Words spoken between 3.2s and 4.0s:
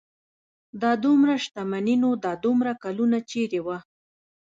چېرې وه.